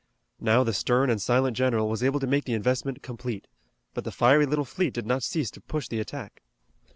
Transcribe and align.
Now 0.39 0.63
the 0.63 0.73
stern 0.73 1.11
and 1.11 1.21
silent 1.21 1.55
general 1.55 1.87
was 1.87 2.01
able 2.01 2.19
to 2.21 2.25
make 2.25 2.45
the 2.45 2.55
investment 2.55 3.03
complete, 3.03 3.45
but 3.93 4.03
the 4.03 4.11
fiery 4.11 4.47
little 4.47 4.65
fleet 4.65 4.95
did 4.95 5.05
not 5.05 5.21
cease 5.21 5.51
to 5.51 5.61
push 5.61 5.87
the 5.87 5.99
attack. 5.99 6.41